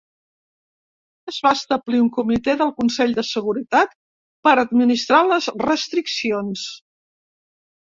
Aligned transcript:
Es 1.31 1.35
va 1.47 1.51
establir 1.57 1.99
un 2.03 2.07
comitè 2.15 2.55
del 2.63 2.71
Consell 2.79 3.13
de 3.19 3.25
Seguretat 3.33 3.95
per 4.49 4.55
administrar 4.65 5.23
les 5.31 5.53
restriccions. 5.69 6.67